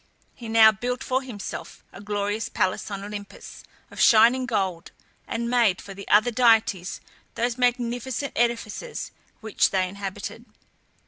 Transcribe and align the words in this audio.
He 0.33 0.49
now 0.49 0.71
built 0.71 1.03
for 1.03 1.21
himself 1.21 1.83
a 1.93 2.01
glorious 2.01 2.49
palace 2.49 2.89
on 2.89 3.03
Olympus, 3.03 3.63
of 3.91 4.01
shining 4.01 4.47
gold, 4.47 4.89
and 5.27 5.47
made 5.47 5.79
for 5.79 5.93
the 5.93 6.07
other 6.07 6.31
deities 6.31 7.01
those 7.35 7.55
magnificent 7.55 8.33
edifices 8.35 9.11
which 9.41 9.69
they 9.69 9.87
inhabited. 9.87 10.43